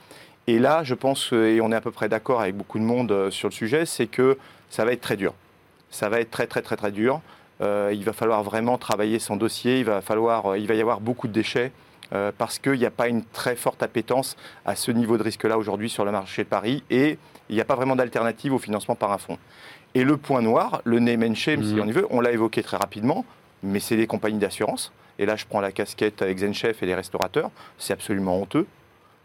[0.46, 2.84] Et là, je pense, euh, et on est à peu près d'accord avec beaucoup de
[2.84, 4.36] monde euh, sur le sujet, c'est que
[4.68, 5.32] ça va être très dur.
[5.90, 7.22] Ça va être très, très, très, très dur.
[7.62, 11.28] Il va falloir vraiment travailler son dossier, il va, falloir, il va y avoir beaucoup
[11.28, 11.72] de déchets.
[12.14, 15.58] Euh, parce qu'il n'y a pas une très forte appétence à ce niveau de risque-là
[15.58, 18.94] aujourd'hui sur le marché de Paris et il n'y a pas vraiment d'alternative au financement
[18.94, 19.38] par un fonds.
[19.94, 21.80] Et le point noir, le name and shame, si Mhm.
[21.80, 23.24] on y veut, on l'a évoqué très rapidement,
[23.62, 24.92] mais c'est les compagnies d'assurance.
[25.18, 27.50] Et là, je prends la casquette avec ZenChef et les restaurateurs.
[27.78, 28.66] C'est absolument honteux.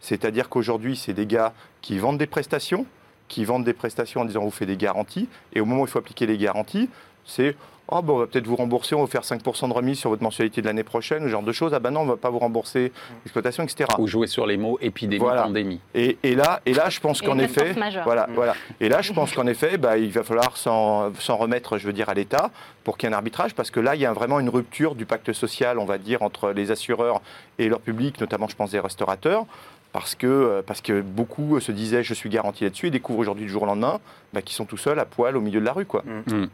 [0.02, 2.86] C'est-à-dire qu'aujourd'hui, c'est des gars qui vendent des prestations,
[3.28, 5.86] qui vendent des prestations en disant on vous fait des garanties, et au moment où
[5.86, 6.90] il faut appliquer les garanties,
[7.26, 7.56] c'est
[7.92, 10.10] oh, bon, on va peut-être vous rembourser, on va vous faire 5% de remise sur
[10.10, 11.74] votre mensualité de l'année prochaine, ce genre de choses.
[11.74, 12.92] Ah ben non, on ne va pas vous rembourser
[13.26, 13.90] l'exploitation, etc.
[14.00, 15.44] Ou jouer sur les mots épidémie, Voilà.
[15.44, 15.80] pandémie.
[15.96, 17.74] Et, et là, et là, je pense qu'en effet,
[18.04, 18.34] voilà, Mm.
[18.34, 18.56] voilà.
[18.80, 21.94] Et là, je pense qu'en effet, bah, il va falloir s'en s'en remettre, je veux
[21.94, 22.52] dire, à l'État
[22.84, 24.96] pour qu'il y ait un arbitrage, parce que là, il y a vraiment une rupture
[24.96, 27.22] du pacte social, on va dire, entre les assureurs
[27.60, 29.46] et leur public, notamment, je pense, des restaurateurs.
[29.92, 33.46] parce que, euh, parce que beaucoup se disaient je suis garanti là-dessus et découvrent aujourd'hui
[33.46, 34.00] du jour au lendemain
[34.34, 35.86] bah, qu'ils sont tout seuls à poil au milieu de la rue.
[35.88, 36.04] Quoi.
[36.06, 36.46] Mm.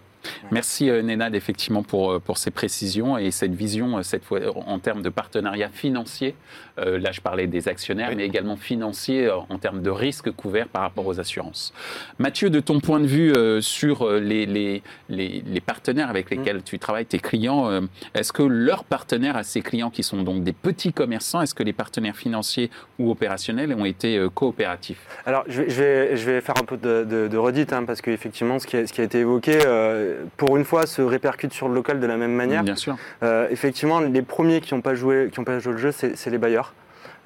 [0.51, 4.39] Merci euh, Nénad effectivement pour, euh, pour ces précisions et cette vision euh, cette fois
[4.67, 6.35] en termes de partenariat financier.
[6.77, 8.15] Euh, là je parlais des actionnaires Oui.
[8.17, 11.73] mais également financier en termes de risques couverts par rapport aux assurances.
[12.19, 16.63] Mathieu, de ton point de vue euh, sur les, les, les, les partenaires avec lesquels
[16.63, 17.81] tu travailles, tes clients, euh,
[18.13, 21.63] est-ce que leurs partenaires à ces clients qui sont donc des petits commerçants, est-ce que
[21.63, 24.99] les partenaires financiers ou opérationnels ont été coopératifs?
[25.25, 27.83] Alors, je vais, je vais, je vais faire un peu de, de, de redite, hein,
[27.85, 29.59] parce qu'effectivement, ce, qui a- ce qui a été évoqué,
[30.37, 32.63] pour une fois, se répercute sur le local de la même manière.
[32.63, 32.95] Bien sûr.
[33.23, 36.29] Euh, effectivement, les premiers qui n'ont pas joué, qui ont pas joué le jeu, c'est
[36.29, 36.73] les bailleurs,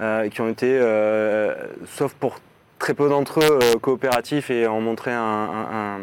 [0.02, 1.54] euh, qui ont été, euh,
[1.88, 2.39] sauf pour
[2.80, 5.99] très peu d'entre eux, coopératifs et ont montré un, un- un-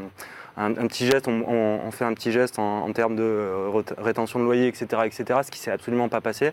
[0.56, 1.28] un- un petit geste.
[1.28, 4.68] On, on- on fait un petit geste en, en termes de euh, rétention de loyer,
[4.68, 5.40] etc., etc.
[5.44, 6.50] Ce qui s'est absolument pas passé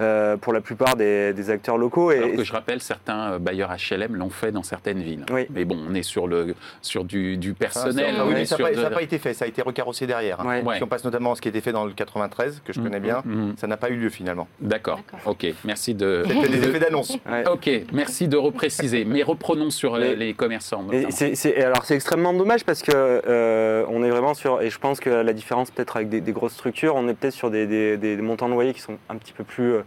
[0.00, 2.10] euh, pour la plupart des, des acteurs locaux.
[2.12, 5.24] Et, Alors que je rappelle, certains euh, bailleurs HLM l'ont fait dans certaines villes.
[5.30, 5.46] Oui.
[5.50, 8.14] Mais bon, on est sur, le, sur du, du Ah, personnel.
[8.26, 10.40] oui, mais ça n'a de- pas, été fait, ça a été recarrossé derrière.
[10.40, 10.46] hein.
[10.46, 10.62] Ouais.
[10.62, 10.76] Ouais.
[10.76, 12.80] Si on passe notamment à ce qui a été fait dans le 93, que je
[12.80, 13.54] connais bien, Mhm.
[13.56, 14.48] ça n'a pas eu lieu finalement.
[14.60, 15.00] D'accord.
[15.26, 15.46] Ok.
[15.64, 16.24] Merci de.
[16.26, 17.16] C'était des effets d'annonce.
[17.30, 17.44] Ouais.
[17.48, 17.70] Ok.
[17.92, 19.04] Merci de repréciser.
[19.04, 20.84] Mais reprenons sur les commerçants.
[20.90, 23.43] Et alors c'est extrêmement dommage parce que euh,
[23.88, 26.94] on est vraiment sur et je pense que la différence peut-être avec des, grosses structures,
[26.96, 29.82] on est peut-être sur des montants de loyer qui sont un petit peu plus euh,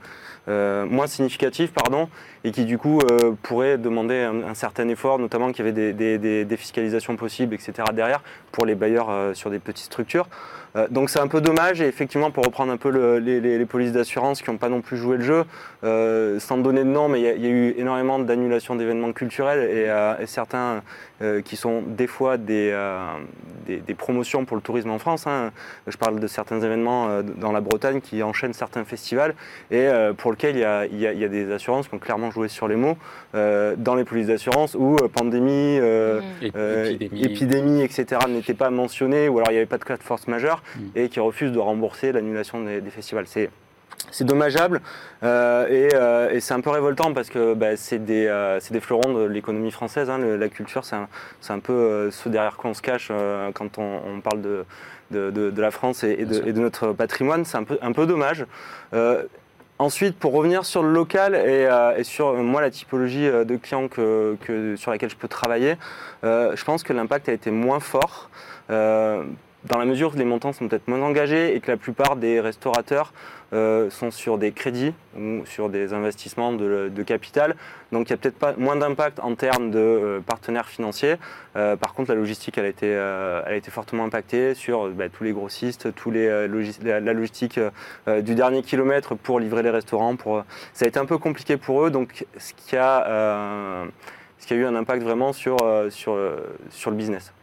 [0.47, 2.09] euh, moins significatifs, pardon,
[2.47, 6.45] et qui du coup euh, pourraient demander un, certain effort, notamment qu'il y avait des,
[6.45, 7.73] défiscalisations possibles, etc.
[7.93, 8.21] derrière
[8.53, 10.27] pour les bailleurs euh, sur des petites structures.
[10.75, 13.91] Euh, donc c'est un peu dommage et effectivement pour reprendre un peu le- les, polices
[13.91, 15.43] d'assurance qui n'ont pas non plus joué le jeu,
[16.39, 19.60] sans donner de nom, mais il y a- eu énormément d'annulations d'événements culturels
[20.19, 20.81] et, certains
[21.43, 22.73] qui sont des fois des,
[23.97, 25.27] promotions pour le tourisme en France.
[25.27, 25.51] hein.
[25.88, 29.33] Je parle de certains événements dans la Bretagne qui enchaînent certains festivals
[29.71, 30.55] et pour lesquels
[30.91, 32.97] il y, y a des assurances qui ont clairement joué sur les mots
[33.36, 36.45] euh, dans les polices d'assurance où euh, pandémie, euh, Mm.
[36.45, 37.23] Ép- euh, épidémie.
[37.26, 38.21] épidémie, etc.
[38.30, 40.82] n'étaient pas mentionnés ou alors il n'y avait pas de cas de force majeure Mm.
[40.95, 43.26] et qui refusent de rembourser l'annulation des, des festivals.
[43.28, 43.50] C'est
[44.12, 44.80] c'est dommageable
[45.23, 48.71] euh, et, euh, et c'est un peu révoltant parce que bah, c'est des, euh, c'est
[48.71, 50.10] des fleurons de l'économie française.
[50.10, 50.19] hein.
[50.19, 51.08] Le- la culture, c'est un,
[51.41, 54.41] c'est un peu euh, ce derrière quoi on se cache euh, quand on, on parle
[54.41, 54.65] de,
[55.12, 56.47] de, de- de la France et, de, sûr.
[56.47, 57.43] et de notre patrimoine.
[57.43, 58.45] C'est un peu, un peu dommage.
[59.79, 63.43] Ensuite, pour revenir sur le local et, euh, et sur euh, moi la typologie euh,
[63.45, 65.75] de clients que, que- sur laquelle je peux travailler,
[66.23, 68.29] euh, je pense que l'impact a été moins fort.
[69.67, 72.39] Dans la mesure où les montants sont peut-être moins engagés et que la plupart des
[72.39, 73.13] restaurateurs
[73.53, 77.56] euh, sont sur des crédits ou sur des investissements de, capital.
[77.91, 81.15] Donc il y a peut-être pas moins d'impact en termes de euh, partenaires financiers.
[81.56, 85.32] Euh, par contre, la logistique, a été, a été fortement impactée sur bah, tous les
[85.32, 86.27] grossistes, tous les,
[86.84, 87.60] la, logistique
[88.08, 90.15] du dernier kilomètre pour livrer les restaurants.
[90.73, 91.89] Ça a été un peu compliqué pour eux.
[91.89, 93.86] Donc ce qui a,
[94.39, 95.58] ce qui a eu un impact vraiment sur,
[95.89, 96.17] sur,
[96.69, 97.34] sur le business.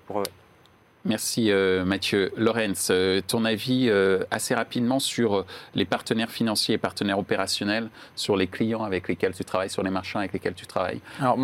[1.05, 2.33] Merci euh, Mathieu.
[2.37, 8.37] Lorenz, euh, ton avis euh, assez rapidement sur les partenaires financiers et partenaires opérationnels, sur
[8.37, 11.01] les clients avec lesquels tu travailles, sur les marchands avec lesquels tu travailles.
[11.21, 11.39] Alors,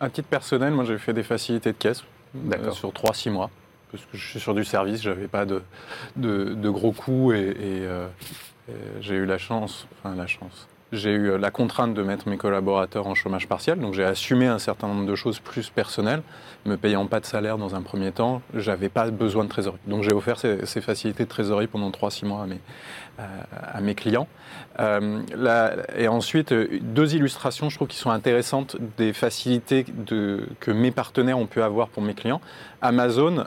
[0.00, 2.04] à titre personnel, moi j'ai fait des facilités de caisse
[2.72, 3.50] sur 3-6 mois.
[3.90, 5.62] Parce que je suis sur du service, je n'avais pas de,
[6.16, 7.82] de, de gros coûts et, et,
[8.68, 12.28] et j'ai eu la chance, enfin la chance, j'ai eu euh, la contrainte de mettre
[12.28, 13.78] mes collaborateurs en chômage partiel.
[13.78, 16.22] Donc j'ai assumé un certain nombre de choses plus personnelles,
[16.64, 19.80] me payant pas de salaire dans un premier temps, j'avais pas besoin de trésorerie.
[19.86, 22.60] Donc j'ai offert ces, facilités de trésorerie pendant 3-6 mois à mes,
[23.20, 24.28] euh, à mes clients.
[24.80, 30.90] Euh, là- et ensuite, deux illustrations, je trouve, qui sont intéressantes des facilités que mes
[30.90, 32.40] partenaires ont pu avoir pour mes clients.
[32.80, 33.44] Amazon,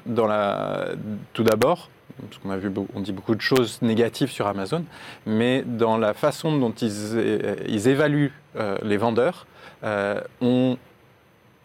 [1.33, 1.89] tout d'abord,
[2.21, 4.83] parce qu'on a vu, on dit beaucoup de choses négatives sur Amazon,
[5.25, 9.45] mais dans la façon dont ils, évaluent euh, les vendeurs,
[9.83, 10.77] euh, ont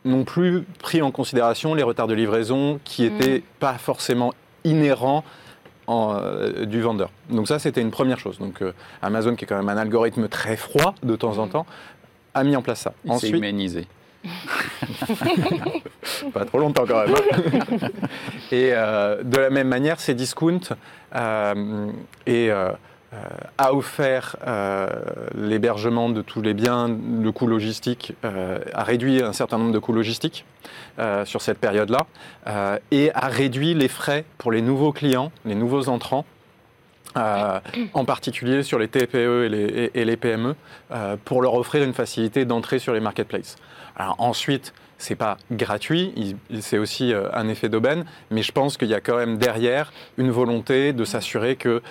[0.04, 3.12] n'ont plus pris en considération les retards de livraison qui Mm.
[3.12, 4.32] n'étaient pas forcément
[4.64, 5.22] inhérents
[5.86, 7.10] en, euh, du vendeur.
[7.30, 8.38] Donc ça, c'était une première chose.
[8.40, 11.50] Donc euh, Amazon, qui est quand même un algorithme très froid de temps en Mm.
[11.50, 11.66] temps,
[12.34, 12.94] a mis en place ça.
[13.04, 13.86] Il s'est humanisé.
[16.32, 17.14] pas trop longtemps quand même.
[17.14, 17.88] hein.
[18.52, 20.60] et euh, de la même manière, Cdiscount
[21.14, 21.86] euh,
[22.26, 22.70] et, euh,
[23.14, 23.18] euh,
[23.58, 24.36] a offert
[25.34, 29.92] l'hébergement de tous les biens, le coût logistique, a réduit un certain nombre de coûts
[29.92, 30.46] logistiques
[31.24, 32.06] sur cette période-là
[32.90, 36.24] et a réduit les frais pour les nouveaux clients, les nouveaux entrants.
[37.16, 37.60] Euh,
[37.94, 40.54] en particulier sur les TPE et les, PME,
[40.90, 43.56] euh, pour leur offrir une facilité d'entrée sur les marketplaces.
[43.96, 48.88] Alors ensuite, c'est pas gratuit, c'est aussi euh, un effet d'aubaine, mais je pense qu'il
[48.88, 51.82] y a quand même derrière une volonté de s'assurer que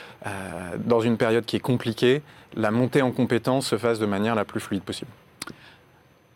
[0.77, 2.21] dans une période qui est compliquée,
[2.55, 5.11] la montée en compétence se fasse de manière la plus fluide possible.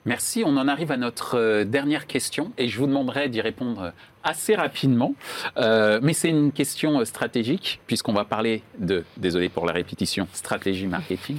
[0.06, 0.44] Merci.
[0.46, 3.92] On en arrive à notre euh, dernière question et je vous demanderai d'y répondre
[4.26, 5.14] assez rapidement.
[5.58, 10.28] Euh, mais c'est une question euh, stratégique puisqu'on va parler de, désolé pour la répétition,
[10.34, 11.38] stratégie marketing.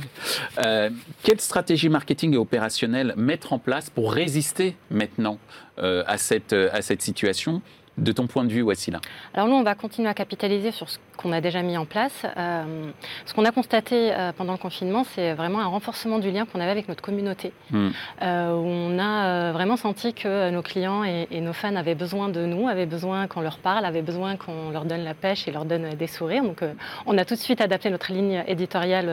[0.59, 0.89] Euh,
[1.23, 5.39] quelle stratégie marketing et opérationnelle mettre en place pour résister maintenant
[5.79, 7.61] euh, à, cette, à cette situation
[7.99, 9.01] de ton point de vue, Wassila
[9.35, 12.27] Alors nous, on va continuer à capitaliser sur ce qu'on a déjà mis en place.
[12.37, 12.91] Euh,
[13.25, 16.61] ce qu'on a constaté euh, pendant le confinement, c'est vraiment un renforcement du lien qu'on
[16.61, 17.53] avait avec notre communauté.
[17.71, 17.89] Hmm.
[18.23, 22.29] Euh, où on a vraiment senti que nos clients et, et nos fans avaient besoin
[22.29, 25.53] de nous, avaient besoin qu'on leur parle, avaient besoin qu'on leur donne la pêche et
[25.53, 26.43] leur donne des sourires.
[26.43, 26.63] Donc
[27.07, 29.11] on a tout de suite adapté notre ligne éditoriale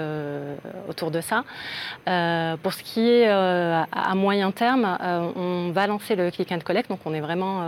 [0.90, 1.44] autour de ça.
[2.62, 4.98] Pour ce qui est à, moyen terme,
[5.36, 6.90] on va lancer le click and collect.
[6.90, 7.62] Donc on est vraiment,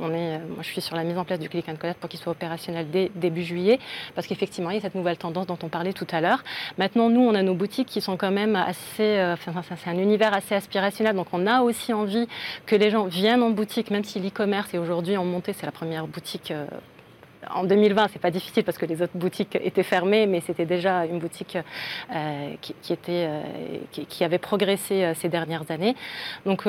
[0.00, 2.08] on est, moi je suis sur la mise en place du click and collect pour
[2.08, 3.78] qu'il soit opérationnel dès début juillet,
[4.14, 6.42] parce qu'effectivement il y a cette nouvelle tendance dont on parlait tout à l'heure.
[6.78, 10.34] Maintenant nous on a nos boutiques qui sont quand même assez, euh, c'est un univers
[10.34, 11.16] assez aspirationnel.
[11.16, 12.28] Donc on a aussi envie
[12.66, 15.72] que les gens viennent en boutique, même si l'e-commerce est aujourd'hui en montée, c'est la
[15.72, 16.52] première boutique.
[17.50, 21.04] En 2020, c'est pas difficile parce que les autres boutiques étaient fermées, mais c'était déjà
[21.06, 22.54] une boutique euh,
[23.08, 23.42] euh,
[23.92, 25.94] qui, avait progressé euh, ces dernières années.
[26.46, 26.66] Donc,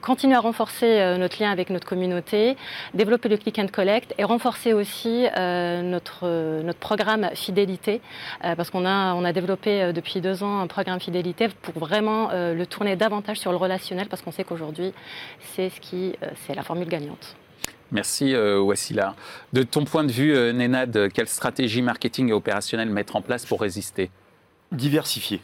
[0.00, 2.56] continuer à renforcer notre lien avec notre communauté,
[2.94, 8.00] développer le click and collect et renforcer aussi notre, notre programme fidélité,
[8.40, 12.64] parce qu'on a, on a développé depuis deux ans un programme fidélité pour vraiment le
[12.64, 14.92] tourner davantage sur le relationnel, parce qu'on sait qu'aujourd'hui,
[15.40, 16.14] c'est ce qui,
[16.46, 17.36] c'est la formule gagnante.
[17.92, 19.14] Merci euh, Wassila.
[19.52, 23.44] De ton point de vue, euh, Nenad, quelle stratégie marketing et opérationnelle mettre en place
[23.44, 24.10] pour résister?
[24.72, 25.42] Diversifier,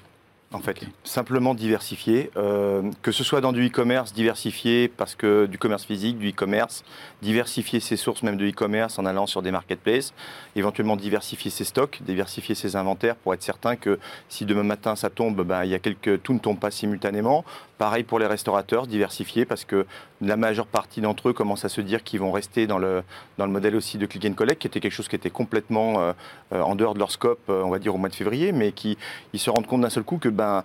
[0.52, 0.80] en fait.
[1.04, 2.30] Simplement diversifier.
[2.36, 6.84] euh, que ce soit dans du e-commerce, diversifier parce que du commerce physique, du e-commerce,
[7.22, 10.14] diversifier ses sources même de e-commerce en allant sur des marketplaces,
[10.56, 15.10] éventuellement diversifier ses stocks, diversifier ses inventaires pour être certain que si demain matin ça
[15.10, 17.44] tombe, ben, il y a quelques, tout ne tombe pas simultanément.
[17.76, 19.86] Pareil pour les restaurateurs, diversifier parce que
[20.20, 23.04] la majeure partie d'entre eux commencent à se dire qu'ils vont rester dans le,
[23.36, 26.00] dans le modèle aussi de click and collect, qui était quelque chose qui était complètement
[26.00, 26.12] euh,
[26.52, 28.98] euh, en dehors de leur scope, on va dire au mois de février, mais qui
[29.32, 30.64] ils se rendent compte d'un seul coup que ben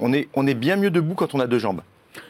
[0.00, 1.82] on est, on est bien mieux debout quand on a deux jambes.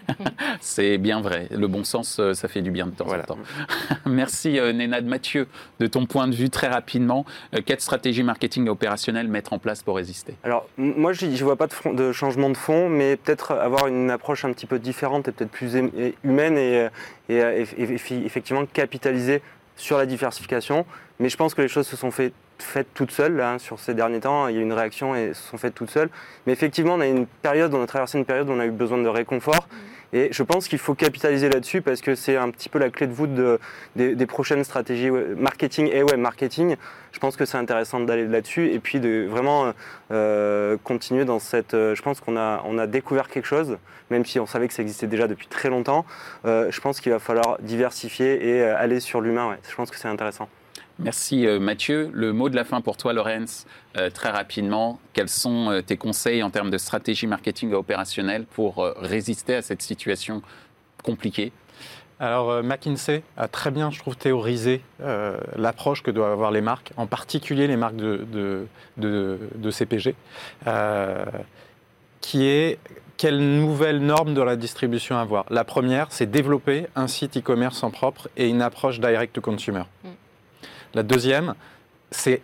[0.61, 1.47] C'est bien vrai.
[1.53, 3.23] Le bon sens, euh, ça fait du bien de temps Voilà.
[3.23, 3.39] en temps.
[4.07, 5.07] Merci euh, Nenad.
[5.07, 5.47] Mathieu,
[5.79, 7.25] de ton point de vue, très rapidement,
[7.55, 10.35] euh, quelle stratégie marketing et opérationnelle mettre en place pour résister?
[10.43, 13.87] Alors, moi, je ne vois pas de, front- de changement de fond, mais peut-être avoir
[13.87, 16.89] une approche un petit peu différente et peut-être plus hum- et humaine et,
[17.29, 19.41] et, eff- eff- effectivement capitaliser
[19.77, 20.85] sur la diversification.
[21.21, 23.79] Mais je pense que les choses se sont fait- faites toutes seules là, hein, sur
[23.79, 24.49] ces derniers temps.
[24.49, 26.11] Il y a eu une réaction et se sont faites toutes seules.
[26.47, 28.71] Mais effectivement, on a une période, on a traversé une période où on a eu
[28.71, 29.69] besoin de réconfort.
[30.13, 33.07] Et je pense qu'il faut capitaliser là-dessus parce que c'est un petit peu la clé
[33.07, 33.61] de voûte de-
[33.95, 36.75] des, des prochaines stratégies marketing et web marketing.
[37.13, 39.73] Je pense que c'est intéressant d'aller là-dessus et puis de vraiment
[40.11, 41.75] euh, continuer dans cette.
[41.75, 43.79] euh, je pense qu'on a, on a découvert quelque chose,
[44.11, 46.05] même si on savait que ça existait déjà depuis très longtemps.
[46.45, 49.49] Euh, je pense qu'il va falloir diversifier et aller sur l'humain.
[49.51, 49.59] ouais.
[49.71, 50.49] Je pense que c'est intéressant.
[51.03, 52.11] Merci euh, Mathieu.
[52.13, 55.01] Le mot de la fin pour toi, Lorenz, euh, très rapidement.
[55.15, 59.55] Quels sont euh, tes conseils en termes de stratégie marketing et opérationnelle pour euh, résister
[59.55, 60.43] à cette situation
[61.03, 61.53] compliquée?
[62.19, 64.83] Alors McKinsey a très bien, je trouve, théorisé
[65.57, 68.67] l'approche que doivent avoir les marques, en particulier les marques de,
[69.71, 70.15] CPG,
[72.21, 72.79] qui est
[73.21, 75.45] quelle nouvelle norme de la distribution avoir?
[75.51, 79.83] La première, c'est développer un site e-commerce en propre et une approche direct to consumer.
[80.00, 80.00] Mm.
[80.95, 81.55] La deuxième,
[82.11, 82.43] c'est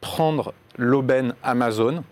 [0.00, 2.02] prendre l'aubaine Amazon.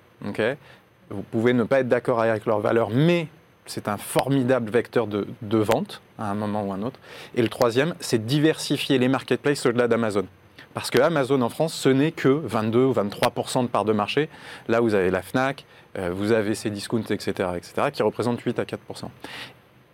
[1.10, 3.28] Vous pouvez ne pas être d'accord avec leurs valeurs, mais
[3.66, 5.26] c'est un formidable vecteur de,
[5.58, 6.98] vente à un moment ou un autre.
[7.34, 10.26] Et le troisième, c'est diversifier les marketplaces au-delà d'Amazon.
[10.74, 14.30] Parce que Amazon en France, ce n'est que 22 ou 23% de part de marché.
[14.68, 15.66] Là, vous avez la Fnac,
[15.98, 18.80] euh, vous avez ces discounts, etc., etc., qui représentent 8 à 4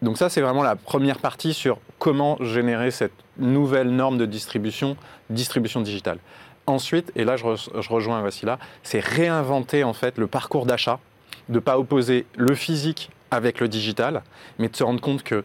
[0.02, 4.96] Donc ça, c'est vraiment la première partie sur comment générer cette nouvelle norme de distribution,
[5.30, 6.18] distribution digitale.
[6.66, 11.00] Ensuite, et là je, re- je rejoins Wassila, c'est réinventer en fait le parcours d'achat,
[11.48, 14.22] de ne pas opposer le physique avec le digital,
[14.58, 15.44] mais de se rendre compte que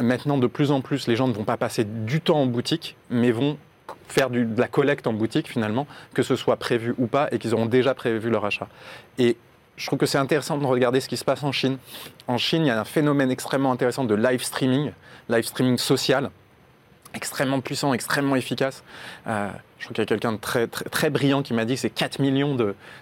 [0.00, 2.96] maintenant de plus en plus les gens ne vont pas passer du temps en boutique,
[3.10, 3.56] mais vont
[4.08, 7.54] faire de la collecte en boutique finalement, que ce soit prévu ou pas, et qu'ils
[7.54, 8.68] auront déjà prévu leur achat.
[9.18, 9.36] Et
[9.76, 11.78] je trouve que c'est intéressant de regarder ce qui se passe en Chine.
[12.26, 14.92] En Chine, il y a un phénomène extrêmement intéressant de live streaming,
[15.28, 16.30] live streaming social,
[17.14, 18.82] extrêmement puissant, extrêmement efficace.
[19.26, 21.74] Euh, je crois qu'il y a quelqu'un de très, très, très brillant qui m'a dit
[21.74, 22.56] que c'est 4 millions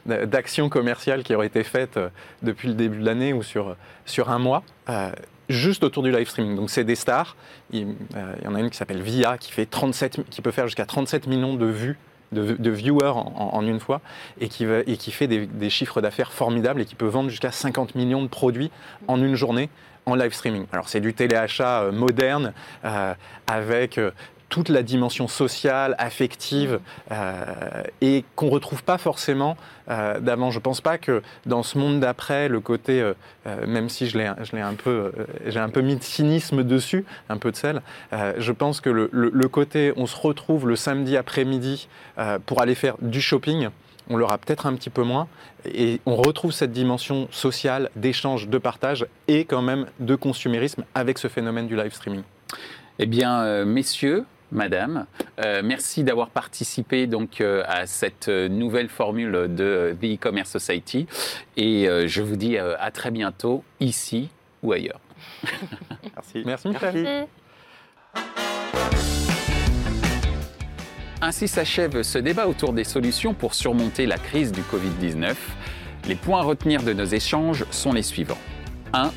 [0.06, 2.08] d'actions commerciales qui auraient été faites euh,
[2.42, 4.62] depuis le début de l'année ou sur, sur un mois.
[4.88, 5.11] euh,
[5.51, 6.57] juste autour du live streaming.
[6.57, 7.36] Donc c'est des stars.
[7.70, 7.94] Il,
[8.38, 10.86] il y en a une qui s'appelle Via qui, fait 37, qui peut faire jusqu'à
[10.86, 11.99] 37 millions de vues
[12.35, 14.01] de, viewers en, une fois
[14.41, 17.30] et qui, va, et qui fait des, des chiffres d'affaires formidables et qui peut vendre
[17.30, 18.70] jusqu'à 50 millions de produits
[19.09, 19.70] en une journée
[20.07, 20.66] en live streaming.
[20.72, 22.53] Alors c'est du téléachat moderne
[23.47, 23.99] avec
[24.55, 26.78] toute la dimension sociale, affective,
[27.11, 29.57] euh, et qu'on ne retrouve pas forcément
[29.90, 30.52] euh, d'avant.
[30.52, 33.14] Je ne pense pas que dans ce monde d'après, le côté, euh,
[33.66, 35.11] même si je l'ai, un peu,
[35.44, 37.82] j'ai un peu mis de cynisme dessus, un peu de sel,
[38.12, 41.88] je pense que le, le, côté, on se retrouve le samedi après-midi
[42.46, 43.70] pour aller faire du shopping,
[44.09, 45.26] on l'aura peut-être un petit peu moins,
[45.64, 51.18] et on retrouve cette dimension sociale, d'échange, de partage, et quand même de consumérisme avec
[51.18, 52.22] ce phénomène du live streaming.
[53.00, 54.24] Eh bien, messieurs,
[54.55, 55.07] Madame.
[55.44, 61.07] Euh, merci d'avoir participé donc euh, à cette nouvelle formule de The E-Commerce Society
[61.57, 64.30] et euh, je vous dis à très bientôt ici
[64.62, 65.00] ou ailleurs.
[66.14, 66.42] merci.
[66.46, 67.26] Merci Michel.
[71.20, 75.34] Ainsi s'achève ce débat autour des solutions pour surmonter la crise du Covid-19.
[76.07, 78.38] Les points à retenir de nos échanges sont les suivants.
[78.92, 79.11] 1.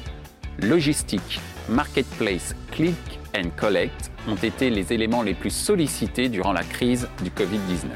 [0.61, 7.29] Logistique, marketplace, click collect ont été les éléments les plus sollicités durant la crise du
[7.29, 7.89] Covid-19.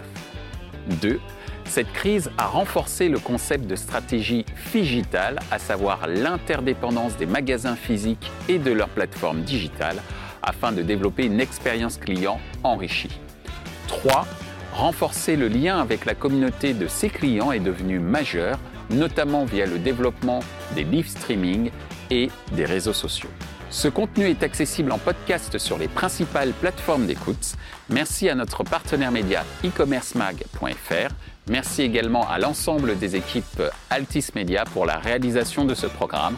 [1.01, 1.19] 2.
[1.65, 8.31] Cette crise a renforcé le concept de stratégie digitale, à savoir l'interdépendance des magasins physiques
[8.49, 10.01] et de leurs plateformes digitales,
[10.43, 13.19] afin de développer une expérience client enrichie.
[13.87, 14.25] 3.
[14.73, 18.57] Renforcer le lien avec la communauté de ses clients est devenu majeur,
[18.89, 20.41] notamment via le développement
[20.75, 21.71] des live streaming
[22.09, 23.29] et des réseaux sociaux.
[23.72, 27.55] Ce contenu est accessible en podcast sur les principales plateformes d'écoute.
[27.89, 31.13] Merci à notre partenaire média e-commercemag.fr.
[31.47, 36.38] Merci également à l'ensemble des équipes Altis Media pour la réalisation de ce programme.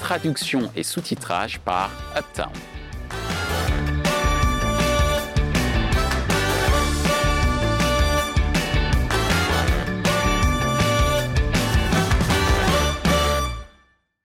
[0.00, 2.52] Traduction et sous-titrage par Uptown.